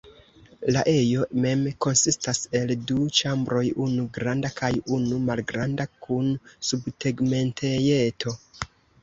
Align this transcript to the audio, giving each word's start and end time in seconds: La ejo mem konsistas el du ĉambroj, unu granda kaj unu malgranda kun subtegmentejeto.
La 0.75 0.81
ejo 0.91 1.25
mem 1.43 1.59
konsistas 1.85 2.39
el 2.59 2.73
du 2.91 2.97
ĉambroj, 3.19 3.61
unu 3.89 4.07
granda 4.17 4.51
kaj 4.63 4.71
unu 4.97 5.21
malgranda 5.27 5.87
kun 6.09 6.33
subtegmentejeto. 6.73 8.37